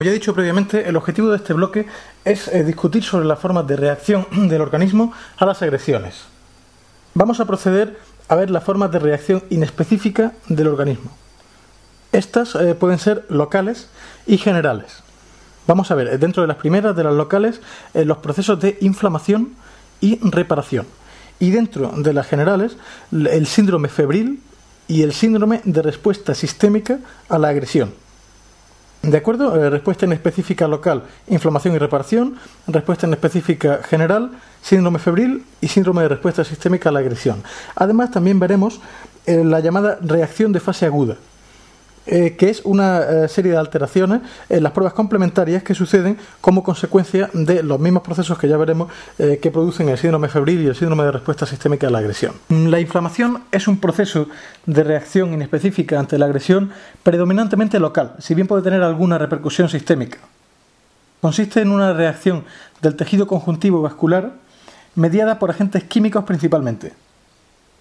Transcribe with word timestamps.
Como 0.00 0.06
ya 0.08 0.12
he 0.12 0.18
dicho 0.18 0.32
previamente, 0.32 0.88
el 0.88 0.96
objetivo 0.96 1.28
de 1.28 1.36
este 1.36 1.52
bloque 1.52 1.84
es 2.24 2.48
eh, 2.48 2.64
discutir 2.64 3.02
sobre 3.02 3.26
las 3.26 3.38
formas 3.38 3.66
de 3.66 3.76
reacción 3.76 4.26
del 4.48 4.62
organismo 4.62 5.12
a 5.36 5.44
las 5.44 5.60
agresiones. 5.60 6.22
Vamos 7.12 7.38
a 7.38 7.44
proceder 7.44 7.98
a 8.28 8.34
ver 8.34 8.48
las 8.48 8.64
formas 8.64 8.90
de 8.92 8.98
reacción 8.98 9.44
inespecífica 9.50 10.32
del 10.48 10.68
organismo. 10.68 11.10
Estas 12.12 12.54
eh, 12.54 12.74
pueden 12.74 12.98
ser 12.98 13.26
locales 13.28 13.90
y 14.26 14.38
generales. 14.38 15.02
Vamos 15.66 15.90
a 15.90 15.96
ver, 15.96 16.18
dentro 16.18 16.40
de 16.40 16.48
las 16.48 16.56
primeras, 16.56 16.96
de 16.96 17.04
las 17.04 17.12
locales, 17.12 17.60
eh, 17.92 18.06
los 18.06 18.16
procesos 18.16 18.58
de 18.58 18.78
inflamación 18.80 19.52
y 20.00 20.18
reparación. 20.22 20.86
Y 21.40 21.50
dentro 21.50 21.92
de 21.94 22.14
las 22.14 22.26
generales, 22.26 22.78
el 23.12 23.46
síndrome 23.46 23.90
febril 23.90 24.42
y 24.88 25.02
el 25.02 25.12
síndrome 25.12 25.60
de 25.64 25.82
respuesta 25.82 26.34
sistémica 26.34 27.00
a 27.28 27.36
la 27.36 27.48
agresión. 27.48 27.92
¿De 29.10 29.16
acuerdo? 29.16 29.56
Eh, 29.56 29.68
respuesta 29.70 30.06
en 30.06 30.12
específica 30.12 30.68
local, 30.68 31.02
inflamación 31.26 31.74
y 31.74 31.78
reparación. 31.78 32.36
Respuesta 32.68 33.08
en 33.08 33.12
específica 33.12 33.80
general, 33.82 34.30
síndrome 34.62 35.00
febril 35.00 35.44
y 35.60 35.66
síndrome 35.66 36.02
de 36.02 36.10
respuesta 36.10 36.44
sistémica 36.44 36.90
a 36.90 36.92
la 36.92 37.00
agresión. 37.00 37.42
Además, 37.74 38.12
también 38.12 38.38
veremos 38.38 38.80
eh, 39.26 39.42
la 39.42 39.58
llamada 39.58 39.98
reacción 40.00 40.52
de 40.52 40.60
fase 40.60 40.86
aguda. 40.86 41.16
Eh, 42.06 42.34
que 42.38 42.48
es 42.48 42.62
una 42.64 43.00
eh, 43.02 43.28
serie 43.28 43.52
de 43.52 43.58
alteraciones 43.58 44.22
en 44.48 44.62
las 44.62 44.72
pruebas 44.72 44.94
complementarias 44.94 45.62
que 45.62 45.74
suceden 45.74 46.16
como 46.40 46.62
consecuencia 46.62 47.28
de 47.34 47.62
los 47.62 47.78
mismos 47.78 48.02
procesos 48.02 48.38
que 48.38 48.48
ya 48.48 48.56
veremos 48.56 48.90
eh, 49.18 49.38
que 49.40 49.50
producen 49.50 49.90
el 49.90 49.98
síndrome 49.98 50.28
febril 50.28 50.62
y 50.62 50.66
el 50.66 50.74
síndrome 50.74 51.04
de 51.04 51.12
respuesta 51.12 51.44
sistémica 51.44 51.88
a 51.88 51.90
la 51.90 51.98
agresión. 51.98 52.32
La 52.48 52.80
inflamación 52.80 53.42
es 53.52 53.68
un 53.68 53.78
proceso 53.80 54.28
de 54.64 54.82
reacción 54.82 55.34
inespecífica 55.34 56.00
ante 56.00 56.18
la 56.18 56.24
agresión 56.24 56.70
predominantemente 57.02 57.78
local, 57.78 58.14
si 58.18 58.34
bien 58.34 58.46
puede 58.46 58.62
tener 58.62 58.82
alguna 58.82 59.18
repercusión 59.18 59.68
sistémica. 59.68 60.18
Consiste 61.20 61.60
en 61.60 61.70
una 61.70 61.92
reacción 61.92 62.44
del 62.80 62.96
tejido 62.96 63.26
conjuntivo 63.26 63.82
vascular 63.82 64.32
mediada 64.94 65.38
por 65.38 65.50
agentes 65.50 65.84
químicos 65.84 66.24
principalmente 66.24 66.94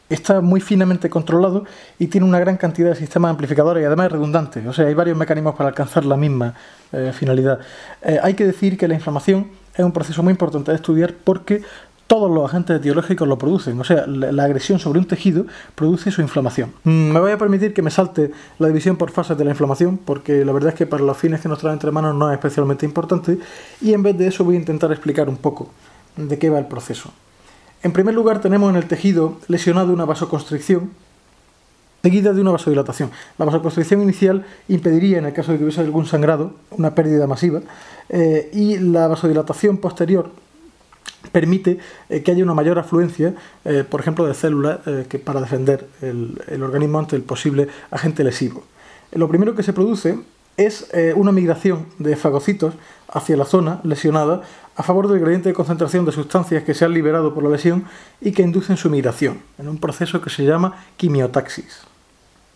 está 0.10 0.42
muy 0.42 0.60
finamente 0.62 1.10
controlado 1.10 1.66
y 1.98 2.08
tiene 2.08 2.26
una 2.26 2.40
gran 2.40 2.58
cantidad 2.58 2.90
de 2.90 2.96
sistemas 2.96 3.32
amplificadores 3.32 3.82
y 3.82 3.86
además 3.86 4.08
es 4.08 4.12
redundante. 4.14 4.68
O 4.68 4.74
sea, 4.74 4.88
hay 4.88 4.94
varios 4.94 5.18
mecanismos 5.18 5.56
para 5.56 5.70
alcanzar 5.70 6.06
la 6.06 6.18
misma 6.18 6.54
eh, 6.92 7.12
finalidad. 7.14 7.60
Eh, 8.02 8.20
hay 8.22 8.34
que 8.34 8.46
decir 8.46 8.78
que 8.78 8.88
la 8.88 8.96
inflamación 8.96 9.48
es 9.76 9.86
un 9.86 9.92
proceso 9.92 10.24
muy 10.24 10.32
importante 10.32 10.72
de 10.72 10.76
estudiar 10.76 11.14
porque 11.24 11.62
todos 12.10 12.32
los 12.32 12.44
agentes 12.44 12.78
etiológicos 12.78 13.28
lo 13.28 13.38
producen. 13.38 13.80
O 13.80 13.84
sea, 13.84 14.08
la, 14.08 14.44
agresión 14.44 14.80
sobre 14.80 14.98
un 14.98 15.06
tejido 15.06 15.46
produce 15.76 16.10
su 16.10 16.22
inflamación. 16.22 16.74
Mm, 16.84 17.12
me 17.12 17.20
voy 17.20 17.32
a 17.32 17.38
permitir 17.38 17.72
que 17.72 17.84
me 17.84 17.92
salte 17.92 18.32
la 18.58 18.68
división 18.68 18.98
por 18.98 19.12
fases 19.12 19.38
de 19.38 19.46
la 19.46 19.52
inflamación 19.52 20.00
porque 20.04 20.44
la 20.44 20.52
verdad 20.52 20.70
es 20.70 20.76
que 20.76 20.88
para 20.88 21.04
los 21.04 21.16
fines 21.16 21.40
que 21.40 21.48
nos 21.48 21.60
traen 21.60 21.74
entre 21.74 21.92
manos 21.92 22.16
no 22.16 22.32
es 22.32 22.34
especialmente 22.34 22.84
importante 22.84 23.38
y 23.80 23.94
en 23.94 24.02
vez 24.02 24.18
de 24.18 24.26
eso 24.26 24.44
voy 24.44 24.56
a 24.56 24.60
intentar 24.60 24.92
explicar 24.92 25.30
un 25.30 25.38
poco 25.38 25.70
de 26.18 26.40
qué 26.40 26.50
va 26.50 26.58
el 26.58 26.66
proceso. 26.66 27.12
En 27.81 27.94
primer 27.94 28.13
lugar 28.13 28.41
tenemos 28.41 28.69
en 28.69 28.75
el 28.75 28.88
tejido 28.88 29.38
lesionado 29.47 29.94
una 29.94 30.05
vasoconstricción 30.05 30.91
seguida 32.03 32.33
de 32.33 32.41
una 32.41 32.52
vasodilatación. 32.52 33.11
La 33.38 33.45
vasoconstricción 33.45 34.02
inicial 34.02 34.45
impediría, 34.67 35.17
en 35.17 35.25
el 35.25 35.33
caso 35.33 35.52
de 35.52 35.58
que 35.58 35.63
hubiese 35.66 35.81
algún 35.81 36.05
sangrado, 36.05 36.53
una 36.72 36.95
pérdida 36.95 37.27
masiva, 37.27 37.61
eh, 38.09 38.50
y 38.53 38.77
la 38.77 39.07
vasodilatación 39.07 39.77
posterior 39.77 40.31
permite 41.31 41.80
eh, 42.09 42.23
que 42.23 42.31
haya 42.31 42.44
una 42.44 42.53
mayor 42.53 42.80
afluencia, 42.80 43.35
eh, 43.66 43.83
por 43.89 44.00
ejemplo, 44.00 44.25
de 44.25 44.33
células 44.33 44.80
que 45.09 45.19
para 45.19 45.41
defender 45.41 45.88
el, 46.02 46.63
organismo 46.63 47.00
ante 47.00 47.16
el 47.16 47.23
posible 47.23 47.67
agente 47.91 48.23
lesivo. 48.23 48.63
Lo 49.11 49.27
primero 49.27 49.55
que 49.55 49.63
se 49.63 49.73
produce 49.73 50.19
es 50.66 50.90
una 51.16 51.32
migración 51.32 51.86
de 51.98 52.16
fagocitos 52.16 52.74
hacia 53.08 53.38
la 53.38 53.46
zona 53.46 53.80
lesionada 53.84 54.42
a 54.80 54.84
favor 54.84 55.10
del 55.10 55.20
gradiente 55.20 55.50
de 55.50 55.56
concentración 55.56 56.06
de 56.06 56.14
sustancias 56.14 56.64
que 56.64 56.74
se 56.74 56.86
han 56.86 56.94
liberado 56.94 57.34
por 57.34 57.44
la 57.44 57.50
lesión 57.50 57.84
y 58.22 58.32
que 58.32 58.44
inducen 58.44 58.78
su 58.78 58.90
migración, 58.90 59.42
en 59.58 59.68
un 59.68 59.78
proceso 59.78 60.22
que 60.22 60.30
se 60.30 60.46
llama 60.46 60.86
quimiotaxis. 60.96 61.81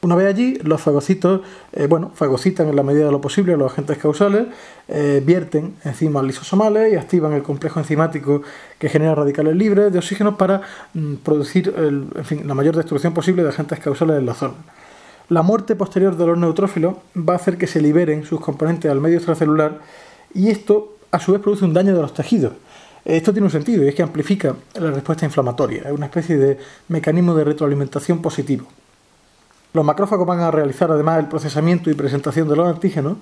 Una 0.03 0.15
vez 0.15 0.27
allí, 0.27 0.57
los 0.63 0.81
fagocitos, 0.81 1.41
eh, 1.73 1.87
bueno, 1.87 2.11
fagocitan 2.13 2.69
en 2.69 2.77
la 2.77 2.83
medida 2.83 3.05
de 3.05 3.11
lo 3.11 3.19
posible 3.19 3.57
los 3.57 3.71
agentes 3.71 3.97
causales, 3.97 4.47
eh, 4.87 5.21
vierten 5.25 5.75
enzimas 5.83 6.23
lisosomales 6.23 6.93
y 6.93 6.95
activan 6.95 7.33
el 7.33 7.43
complejo 7.43 7.79
enzimático 7.79 8.41
que 8.79 8.87
genera 8.89 9.15
radicales 9.15 9.55
libres 9.55 9.91
de 9.91 9.99
oxígeno 9.99 10.37
para 10.37 10.61
mm, 10.93 11.15
producir 11.23 11.73
la 12.45 12.53
mayor 12.53 12.75
destrucción 12.75 13.13
posible 13.13 13.43
de 13.43 13.49
agentes 13.49 13.79
causales 13.79 14.17
en 14.17 14.25
la 14.25 14.33
zona. 14.33 14.55
La 15.29 15.41
muerte 15.41 15.75
posterior 15.75 16.17
de 16.17 16.25
los 16.25 16.37
neutrófilos 16.37 16.95
va 17.17 17.33
a 17.33 17.35
hacer 17.37 17.57
que 17.57 17.67
se 17.67 17.81
liberen 17.81 18.25
sus 18.25 18.41
componentes 18.41 18.91
al 18.91 18.99
medio 18.99 19.17
extracelular 19.17 19.79
y 20.33 20.49
esto 20.49 20.97
a 21.11 21.19
su 21.19 21.31
vez 21.31 21.41
produce 21.41 21.63
un 21.63 21.73
daño 21.73 21.95
de 21.95 22.01
los 22.01 22.13
tejidos. 22.13 22.53
Esto 23.05 23.31
tiene 23.31 23.45
un 23.45 23.51
sentido 23.51 23.83
y 23.83 23.87
es 23.87 23.95
que 23.95 24.03
amplifica 24.03 24.55
la 24.75 24.91
respuesta 24.91 25.25
inflamatoria, 25.25 25.83
es 25.83 25.91
una 25.91 26.05
especie 26.05 26.37
de 26.37 26.57
mecanismo 26.87 27.35
de 27.35 27.43
retroalimentación 27.43 28.21
positivo. 28.21 28.65
Los 29.73 29.83
macrófagos 29.83 30.27
van 30.27 30.39
a 30.39 30.51
realizar 30.51 30.91
además 30.91 31.19
el 31.19 31.27
procesamiento 31.27 31.89
y 31.89 31.95
presentación 31.95 32.47
de 32.47 32.55
los 32.55 32.67
antígenos 32.67 33.17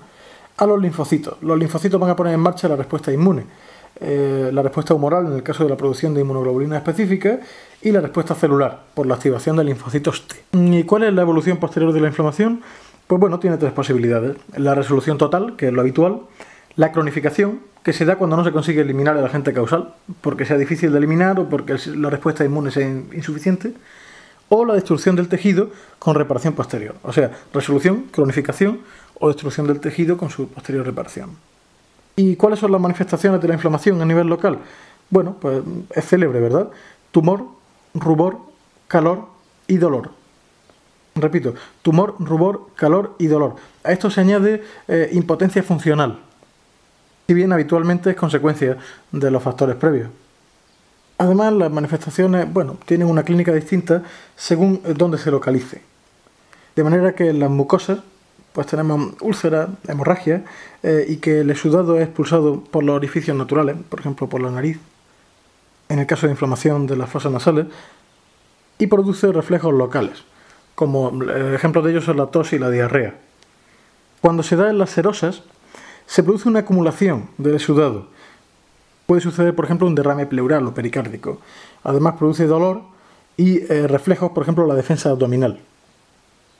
a 0.56 0.66
los 0.66 0.80
linfocitos. 0.80 1.36
Los 1.40 1.58
linfocitos 1.58 2.00
van 2.00 2.10
a 2.10 2.16
poner 2.16 2.34
en 2.34 2.40
marcha 2.40 2.68
la 2.68 2.76
respuesta 2.76 3.12
inmune, 3.12 3.44
eh, 4.00 4.50
la 4.52 4.62
respuesta 4.62 4.94
humoral 4.94 5.26
en 5.26 5.34
el 5.34 5.42
caso 5.42 5.64
de 5.64 5.70
la 5.70 5.76
producción 5.76 6.14
de 6.14 6.22
inmunoglobulinas 6.22 6.78
específicas 6.78 7.40
y 7.82 7.90
la 7.92 8.00
respuesta 8.00 8.34
celular 8.34 8.80
por 8.94 9.06
la 9.06 9.14
activación 9.14 9.56
de 9.56 9.64
linfocitos 9.64 10.26
T. 10.26 10.36
¿Y 10.52 10.84
cuál 10.84 11.04
es 11.04 11.12
la 11.12 11.22
evolución 11.22 11.58
posterior 11.58 11.92
de 11.92 12.00
la 12.00 12.08
inflamación? 12.08 12.62
Pues 13.06 13.20
bueno, 13.20 13.38
tiene 13.38 13.58
tres 13.58 13.72
posibilidades. 13.72 14.36
La 14.56 14.74
resolución 14.74 15.18
total, 15.18 15.56
que 15.56 15.68
es 15.68 15.72
lo 15.72 15.80
habitual, 15.80 16.20
la 16.76 16.92
cronificación, 16.92 17.60
que 17.82 17.92
se 17.92 18.04
da 18.04 18.16
cuando 18.16 18.36
no 18.36 18.44
se 18.44 18.52
consigue 18.52 18.80
eliminar 18.80 19.16
el 19.16 19.24
agente 19.24 19.52
causal, 19.52 19.94
porque 20.20 20.44
sea 20.44 20.56
difícil 20.56 20.92
de 20.92 20.98
eliminar 20.98 21.38
o 21.38 21.48
porque 21.48 21.76
la 21.94 22.10
respuesta 22.10 22.44
inmune 22.44 22.70
sea 22.70 22.88
insuficiente, 22.88 23.74
o 24.48 24.64
la 24.64 24.74
destrucción 24.74 25.16
del 25.16 25.28
tejido 25.28 25.70
con 25.98 26.14
reparación 26.14 26.54
posterior, 26.54 26.94
o 27.02 27.12
sea, 27.12 27.30
resolución, 27.54 28.04
cronificación 28.10 28.80
o 29.18 29.28
destrucción 29.28 29.66
del 29.66 29.80
tejido 29.80 30.16
con 30.16 30.30
su 30.30 30.48
posterior 30.48 30.84
reparación. 30.84 31.30
¿Y 32.16 32.36
cuáles 32.36 32.58
son 32.58 32.72
las 32.72 32.80
manifestaciones 32.80 33.40
de 33.40 33.48
la 33.48 33.54
inflamación 33.54 34.00
a 34.02 34.04
nivel 34.04 34.26
local? 34.26 34.58
Bueno, 35.10 35.36
pues 35.40 35.62
es 35.94 36.06
célebre, 36.06 36.40
¿verdad? 36.40 36.68
Tumor, 37.10 37.46
rubor, 37.94 38.38
calor 38.88 39.26
y 39.66 39.76
dolor. 39.76 40.10
Repito, 41.14 41.54
tumor, 41.82 42.16
rubor, 42.18 42.68
calor 42.74 43.14
y 43.18 43.26
dolor. 43.26 43.56
A 43.84 43.92
esto 43.92 44.10
se 44.10 44.20
añade 44.20 44.62
eh, 44.88 45.10
impotencia 45.12 45.62
funcional, 45.62 46.18
si 47.26 47.34
bien 47.34 47.52
habitualmente 47.52 48.10
es 48.10 48.16
consecuencia 48.16 48.78
de 49.10 49.30
los 49.30 49.42
factores 49.42 49.76
previos. 49.76 50.08
Además, 51.18 51.52
las 51.52 51.70
manifestaciones, 51.70 52.50
bueno, 52.52 52.78
tienen 52.86 53.08
una 53.08 53.22
clínica 53.22 53.52
distinta 53.52 54.02
según 54.34 54.82
dónde 54.96 55.18
se 55.18 55.30
localice. 55.30 55.82
De 56.74 56.82
manera 56.82 57.14
que 57.14 57.32
las 57.32 57.50
mucosas, 57.50 57.98
pues 58.52 58.66
tenemos 58.66 59.14
úlceras, 59.20 59.70
hemorragias, 59.88 60.42
eh, 60.82 61.06
y 61.08 61.16
que 61.16 61.40
el 61.40 61.50
exudado 61.50 61.96
es 61.98 62.04
expulsado 62.04 62.60
por 62.60 62.84
los 62.84 62.96
orificios 62.96 63.36
naturales, 63.36 63.76
por 63.88 64.00
ejemplo 64.00 64.28
por 64.28 64.40
la 64.40 64.50
nariz, 64.50 64.78
en 65.88 65.98
el 65.98 66.06
caso 66.06 66.26
de 66.26 66.32
inflamación 66.32 66.86
de 66.86 66.96
las 66.96 67.10
fosas 67.10 67.32
nasales, 67.32 67.66
y 68.78 68.86
produce 68.86 69.32
reflejos 69.32 69.72
locales, 69.72 70.24
como 70.74 71.12
ejemplos 71.54 71.84
de 71.84 71.92
ellos 71.92 72.04
son 72.04 72.16
la 72.16 72.26
tos 72.26 72.52
y 72.52 72.58
la 72.58 72.70
diarrea. 72.70 73.14
Cuando 74.20 74.42
se 74.42 74.56
da 74.56 74.70
en 74.70 74.78
las 74.78 74.90
serosas, 74.90 75.42
se 76.06 76.22
produce 76.22 76.48
una 76.48 76.60
acumulación 76.60 77.28
de 77.38 77.58
sudado. 77.58 78.08
Puede 79.06 79.20
suceder, 79.20 79.54
por 79.54 79.64
ejemplo, 79.64 79.86
un 79.86 79.94
derrame 79.94 80.26
pleural 80.26 80.66
o 80.66 80.74
pericárdico. 80.74 81.40
Además, 81.82 82.14
produce 82.18 82.46
dolor 82.46 82.82
y 83.36 83.60
eh, 83.72 83.86
reflejos, 83.88 84.32
por 84.32 84.42
ejemplo, 84.42 84.66
la 84.66 84.74
defensa 84.74 85.10
abdominal. 85.10 85.60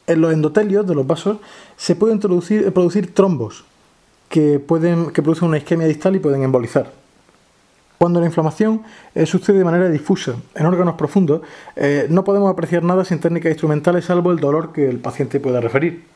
En 0.06 0.20
los 0.20 0.32
endotelios 0.32 0.86
de 0.86 0.94
los 0.94 1.06
vasos 1.06 1.38
se 1.76 1.94
pueden 1.94 2.18
producir, 2.18 2.72
producir 2.72 3.14
trombos 3.14 3.64
que, 4.28 4.58
pueden, 4.58 5.10
que 5.10 5.22
producen 5.22 5.48
una 5.48 5.58
isquemia 5.58 5.86
distal 5.86 6.16
y 6.16 6.18
pueden 6.18 6.42
embolizar. 6.42 6.92
Cuando 7.98 8.18
la 8.18 8.26
inflamación 8.26 8.82
eh, 9.14 9.26
sucede 9.26 9.58
de 9.58 9.64
manera 9.64 9.88
difusa 9.88 10.34
en 10.54 10.66
órganos 10.66 10.96
profundos, 10.96 11.42
eh, 11.76 12.06
no 12.10 12.24
podemos 12.24 12.50
apreciar 12.50 12.82
nada 12.82 13.04
sin 13.04 13.20
técnicas 13.20 13.50
instrumentales 13.50 14.04
salvo 14.06 14.32
el 14.32 14.40
dolor 14.40 14.72
que 14.72 14.88
el 14.88 14.98
paciente 14.98 15.38
pueda 15.38 15.60
referir 15.60 16.12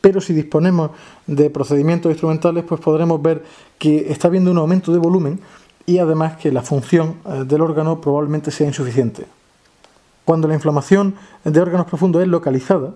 pero 0.00 0.20
si 0.20 0.32
disponemos 0.32 0.92
de 1.26 1.50
procedimientos 1.50 2.10
instrumentales, 2.10 2.64
pues 2.64 2.80
podremos 2.80 3.20
ver 3.20 3.42
que 3.78 4.10
está 4.10 4.28
habiendo 4.28 4.50
un 4.50 4.58
aumento 4.58 4.92
de 4.92 4.98
volumen 4.98 5.40
y 5.86 5.98
además 5.98 6.36
que 6.36 6.52
la 6.52 6.62
función 6.62 7.16
eh, 7.26 7.44
del 7.44 7.60
órgano 7.62 8.00
probablemente 8.00 8.50
sea 8.50 8.66
insuficiente. 8.66 9.26
Cuando 10.28 10.46
la 10.46 10.52
inflamación 10.52 11.14
de 11.42 11.58
órganos 11.58 11.86
profundos 11.86 12.20
es 12.20 12.28
localizada, 12.28 12.92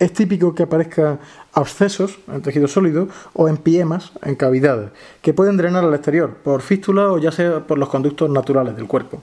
es 0.00 0.12
típico 0.12 0.56
que 0.56 0.64
aparezcan 0.64 1.20
abscesos 1.52 2.18
en 2.26 2.42
tejido 2.42 2.66
sólido 2.66 3.06
o 3.32 3.46
empiemas 3.46 4.10
en 4.24 4.34
cavidades, 4.34 4.90
que 5.22 5.32
pueden 5.32 5.56
drenar 5.56 5.84
al 5.84 5.94
exterior 5.94 6.34
por 6.42 6.62
fístula 6.62 7.12
o 7.12 7.18
ya 7.18 7.30
sea 7.30 7.60
por 7.60 7.78
los 7.78 7.88
conductos 7.88 8.28
naturales 8.28 8.74
del 8.74 8.88
cuerpo. 8.88 9.22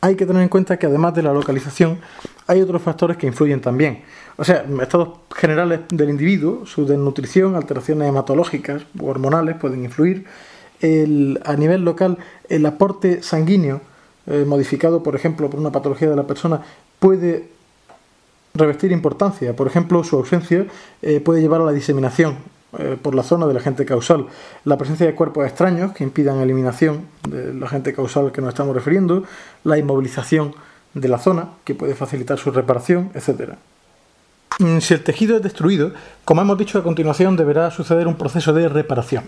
hay 0.00 0.16
que 0.16 0.26
tener 0.26 0.42
en 0.42 0.48
cuenta 0.48 0.76
que 0.80 0.86
además 0.86 1.14
de 1.14 1.22
la 1.22 1.32
localización 1.32 2.00
hay 2.48 2.60
otros 2.60 2.82
factores 2.82 3.16
que 3.16 3.28
influyen 3.28 3.60
también. 3.60 4.02
O 4.36 4.42
sea, 4.42 4.64
estados 4.82 5.10
generales 5.36 5.82
del 5.90 6.10
individuo, 6.10 6.66
su 6.66 6.86
desnutrición, 6.86 7.54
alteraciones 7.54 8.08
hematológicas 8.08 8.82
o 8.98 9.06
hormonales 9.06 9.54
pueden 9.58 9.84
influir. 9.84 10.24
a 10.82 11.56
nivel 11.56 11.84
local, 11.84 12.18
el 12.48 12.66
aporte 12.66 13.22
sanguíneo 13.22 13.80
eh, 14.30 14.44
modificado, 14.46 15.02
por 15.02 15.16
ejemplo, 15.16 15.50
por 15.50 15.58
una 15.58 15.72
patología 15.72 16.08
de 16.08 16.16
la 16.16 16.26
persona, 16.26 16.62
puede 16.98 17.48
revestir 18.54 18.92
importancia. 18.92 19.54
Por 19.54 19.66
ejemplo, 19.66 20.02
su 20.04 20.16
ausencia 20.16 20.66
eh, 21.02 21.20
puede 21.20 21.40
llevar 21.40 21.60
a 21.60 21.64
la 21.64 21.72
diseminación 21.72 22.36
eh, 22.78 22.96
por 23.00 23.16
la 23.16 23.24
zona 23.24 23.46
del 23.46 23.56
agente 23.56 23.84
causal. 23.84 24.26
La 24.64 24.78
presencia 24.78 25.06
de 25.06 25.14
cuerpos 25.14 25.44
extraños 25.46 25.92
que 25.92 26.04
impidan 26.04 26.38
eliminación 26.38 27.06
del 27.28 27.62
agente 27.62 27.92
causal 27.92 28.26
al 28.26 28.32
que 28.32 28.40
nos 28.40 28.50
estamos 28.50 28.74
refiriendo, 28.74 29.24
la 29.64 29.78
inmovilización 29.78 30.54
de 30.94 31.08
la 31.08 31.18
zona 31.18 31.50
que 31.64 31.74
puede 31.74 31.94
facilitar 31.94 32.38
su 32.38 32.52
reparación, 32.52 33.10
etc. 33.14 33.54
Mm, 34.58 34.78
si 34.80 34.94
el 34.94 35.02
tejido 35.02 35.36
es 35.36 35.42
destruido, 35.42 35.92
como 36.24 36.42
hemos 36.42 36.58
dicho 36.58 36.78
a 36.78 36.82
continuación, 36.82 37.36
deberá 37.36 37.70
suceder 37.70 38.06
un 38.06 38.16
proceso 38.16 38.52
de 38.52 38.68
reparación. 38.68 39.24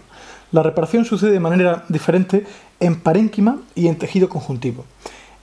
La 0.50 0.62
reparación 0.62 1.04
sucede 1.04 1.30
de 1.30 1.40
manera 1.40 1.84
diferente 1.88 2.44
en 2.80 3.00
parénquima 3.00 3.58
y 3.74 3.88
en 3.88 3.96
tejido 3.96 4.28
conjuntivo. 4.28 4.84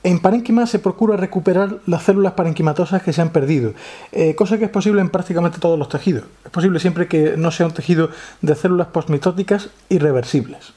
En 0.03 0.19
parénquima 0.19 0.65
se 0.65 0.79
procura 0.79 1.17
recuperar 1.17 1.79
las 1.85 2.03
células 2.03 2.33
parenquimatosas 2.33 3.01
que 3.01 3.11
se 3.11 3.21
han 3.21 3.31
perdido, 3.31 3.73
eh, 4.11 4.35
cosa 4.35 4.57
que 4.57 4.65
es 4.65 4.69
posible 4.69 5.01
en 5.01 5.09
prácticamente 5.09 5.59
todos 5.59 5.77
los 5.77 5.89
tejidos. 5.89 6.25
Es 6.45 6.51
posible 6.51 6.79
siempre 6.79 7.07
que 7.07 7.35
no 7.35 7.51
sea 7.51 7.65
un 7.65 7.73
tejido 7.73 8.09
de 8.41 8.55
células 8.55 8.87
postmitóticas 8.87 9.69
irreversibles. 9.89 10.73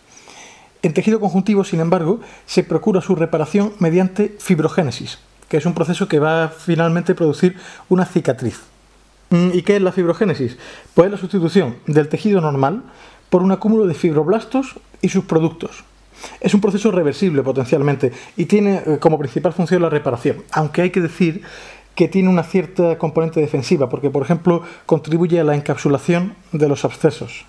En 0.82 0.94
tejido 0.94 1.20
conjuntivo, 1.20 1.62
sin 1.62 1.78
embargo, 1.80 2.20
se 2.46 2.64
procura 2.64 3.00
su 3.00 3.14
reparación 3.14 3.74
mediante 3.78 4.34
fibrogénesis, 4.40 5.18
que 5.48 5.58
es 5.58 5.66
un 5.66 5.74
proceso 5.74 6.08
que 6.08 6.18
va 6.18 6.44
a 6.44 6.48
finalmente 6.48 7.14
producir 7.14 7.56
una 7.88 8.06
cicatriz. 8.06 8.71
Mm, 9.32 9.50
¿Y 9.54 9.62
qué 9.62 9.76
es 9.76 9.82
la 9.82 9.92
fibrogénesis? 9.92 10.58
Pues 10.92 11.06
es 11.06 11.12
la 11.12 11.18
sustitución 11.18 11.76
del 11.86 12.08
tejido 12.08 12.42
normal 12.42 12.82
por 13.30 13.42
un 13.42 13.50
acúmulo 13.50 13.86
de 13.86 13.94
fibroblastos 13.94 14.78
y 15.00 15.08
sus 15.08 15.24
productos. 15.24 15.84
Es 16.40 16.52
un 16.52 16.60
proceso 16.60 16.90
reversible 16.90 17.42
potencialmente 17.42 18.12
y 18.36 18.44
tiene 18.44 18.82
eh, 18.84 18.98
como 19.00 19.18
principal 19.18 19.54
función 19.54 19.80
la 19.80 19.88
reparación, 19.88 20.44
aunque 20.52 20.82
hay 20.82 20.90
que 20.90 21.00
decir 21.00 21.40
que 21.94 22.08
tiene 22.08 22.28
una 22.28 22.42
cierta 22.42 22.98
componente 22.98 23.40
defensiva, 23.40 23.88
porque 23.88 24.10
por 24.10 24.22
ejemplo 24.22 24.62
contribuye 24.84 25.40
a 25.40 25.44
la 25.44 25.54
encapsulación 25.54 26.34
de 26.52 26.68
los 26.68 26.84
abscesos. 26.84 27.46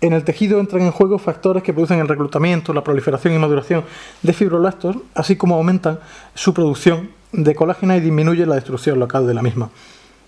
En 0.00 0.12
el 0.12 0.24
tejido 0.24 0.58
entran 0.58 0.82
en 0.82 0.90
juego 0.90 1.18
factores 1.18 1.62
que 1.62 1.72
producen 1.72 2.00
el 2.00 2.08
reclutamiento, 2.08 2.74
la 2.74 2.84
proliferación 2.84 3.32
y 3.32 3.38
maduración 3.38 3.84
de 4.22 4.32
fibroblastos, 4.32 4.96
así 5.14 5.36
como 5.36 5.54
aumentan 5.54 6.00
su 6.34 6.52
producción 6.52 7.10
de 7.30 7.54
colágena 7.54 7.96
y 7.96 8.00
disminuye 8.00 8.44
la 8.44 8.56
destrucción 8.56 8.98
local 8.98 9.26
de 9.26 9.34
la 9.34 9.42
misma. 9.42 9.70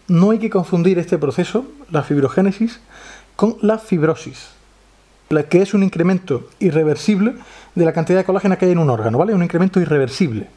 No 0.09 0.31
hay 0.31 0.39
que 0.39 0.51
confundir 0.51 0.99
este 0.99 1.19
proceso, 1.19 1.67
la 1.91 2.03
fibrogénesis, 2.03 2.81
con 3.37 3.57
la 3.61 3.79
fibrosis, 3.79 4.49
la 5.29 5.45
que 5.45 5.63
es 5.63 5.75
un 5.75 5.83
incremento 5.83 6.49
irreversible 6.59 7.35
de 7.75 7.85
la 7.85 7.93
cantidad 7.93 8.19
de 8.19 8.25
colágeno 8.25 8.57
que 8.57 8.65
hay 8.65 8.73
en 8.73 8.79
un 8.79 8.91
órgano, 8.91 9.19
¿vale? 9.19 9.35
Un 9.35 9.43
incremento 9.43 9.81
irreversible. 9.81 10.49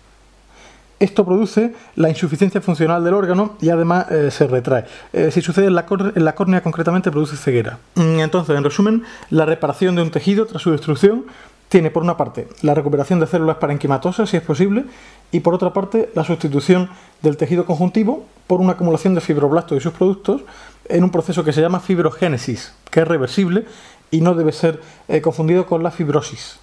Esto 1.02 1.26
produce 1.26 1.74
la 1.96 2.10
insuficiencia 2.10 2.62
funcional 2.62 3.04
del 3.04 3.14
órgano 3.14 3.58
y 3.60 3.70
además 3.70 4.10
eh, 4.12 4.32
se 4.32 4.48
retrae. 4.48 4.86
Eh, 5.12 5.32
si 5.32 5.42
sucede 5.42 5.66
en 5.66 5.76
la, 5.76 5.86
en 6.16 6.24
la, 6.24 6.36
córnea 6.36 6.62
concretamente 6.62 7.12
produce 7.12 7.36
ceguera. 7.36 7.80
Mm, 7.96 8.20
entonces, 8.20 8.56
en 8.56 8.64
resumen, 8.64 9.04
la 9.32 9.46
reparación 9.46 9.96
de 9.96 10.04
un 10.04 10.12
tejido 10.12 10.46
tras 10.46 10.62
su 10.62 10.72
destrucción 10.72 11.26
tiene 11.70 11.90
por 11.90 12.04
una 12.04 12.18
parte 12.18 12.48
la 12.62 12.76
recuperación 12.76 13.20
de 13.20 13.28
células 13.28 13.58
parenquimatosas, 13.58 14.30
si 14.30 14.38
es 14.38 14.44
posible, 14.44 14.86
y 15.32 15.40
por 15.40 15.54
otra 15.54 15.74
parte 15.74 16.10
la 16.16 16.24
sustitución 16.24 16.90
del 17.22 17.38
tejido 17.38 17.66
conjuntivo 17.66 18.26
por 18.48 18.62
una 18.62 18.74
acumulación 18.74 19.16
de 19.16 19.22
fibroblastos 19.22 19.78
y 19.78 19.82
sus 19.82 19.94
productos 19.94 20.42
en 20.90 21.04
un 21.04 21.10
proceso 21.10 21.44
que 21.44 21.54
se 21.54 21.62
llama 21.62 21.80
fibrogénesis, 21.80 22.74
que 22.90 23.02
es 23.02 23.08
reversible 23.08 23.66
y 24.12 24.22
no 24.22 24.36
debe 24.36 24.52
ser 24.52 24.82
eh, 25.08 25.22
confundido 25.22 25.66
con 25.66 25.84
la 25.84 25.92
fibrosis. 25.92 26.60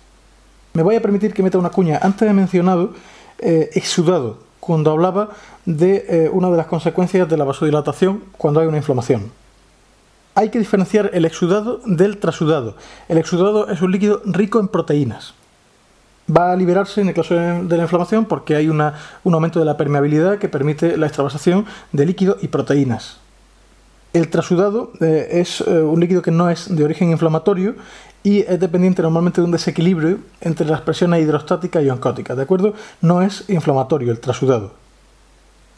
Me 0.75 0.82
voy 0.82 0.97
a 0.97 1.03
permitir 1.03 1.32
que 1.32 1.43
meta 1.43 1.59
una 1.59 1.70
cuña. 1.70 1.99
Antes 2.03 2.29
he 2.29 2.32
mencionado 2.35 2.93
eh, 3.38 3.70
exudado, 3.73 4.38
cuando 4.61 4.91
hablaba 4.91 5.31
de 5.64 6.05
eh, 6.09 6.31
una 6.31 6.50
de 6.50 6.56
las 6.56 6.67
consecuencias 6.67 7.29
de 7.29 7.37
la 7.37 7.44
vasodilatación 7.44 8.23
cuando 8.37 8.61
hay 8.61 8.67
una 8.67 8.76
inflamación. 8.76 9.32
Hay 10.35 10.50
que 10.50 10.59
diferenciar 10.59 11.11
el 11.14 11.25
exudado 11.25 11.81
del 11.87 12.19
trasudado. 12.19 12.76
El 13.09 13.19
exudado 13.19 13.71
es 13.71 13.81
un 13.81 13.91
líquido 13.91 14.21
rico 14.26 14.61
en 14.61 14.69
proteínas. 14.69 15.35
Va 16.34 16.52
a 16.52 16.56
liberarse 16.56 17.00
en 17.00 17.08
el 17.08 17.14
caso 17.14 17.34
de 17.34 17.76
la 17.76 17.82
inflamación 17.82 18.26
porque 18.26 18.54
hay 18.54 18.69
un 18.69 18.80
aumento 19.34 19.58
de 19.58 19.64
la 19.64 19.76
permeabilidad 19.76 20.38
que 20.38 20.48
permite 20.48 20.96
la 20.96 21.06
extravasación 21.06 21.64
de 21.92 22.06
líquido 22.06 22.36
y 22.42 22.48
proteínas. 22.48 23.19
El 24.12 24.28
trasudado 24.28 24.92
eh, 25.00 25.28
es 25.32 25.60
un 25.60 26.00
líquido 26.00 26.22
que 26.22 26.30
no 26.30 26.50
es 26.50 26.75
de 26.75 26.84
origen 26.84 27.10
inflamatorio 27.10 27.76
y 28.22 28.40
es 28.40 28.58
dependiente 28.60 29.02
normalmente 29.02 29.40
de 29.40 29.46
un 29.46 29.52
desequilibrio 29.52 30.19
entre 30.40 30.66
las 30.66 30.80
presiones 30.80 31.22
hidrostáticas 31.22 31.82
y 31.82 31.90
oncóticas, 31.90 32.36
¿de 32.36 32.42
acuerdo? 32.42 32.75
No 33.00 33.22
es 33.22 33.48
inflamatorio 33.48 34.10
el 34.12 34.20
trasudado. 34.20 34.88